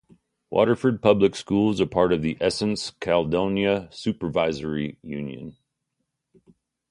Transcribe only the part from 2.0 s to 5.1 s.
of the Essex-Caledonia Supervisory